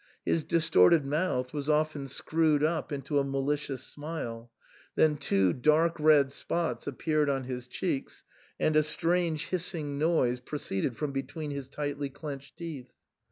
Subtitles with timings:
[0.25, 4.51] His distorted mouth was often screwed up into a malicious smile;
[4.95, 8.23] then two dark red spots appeared on his cheeks,
[8.59, 12.91] and a strange hissing noise proceeded from between his tightly clenched teeth.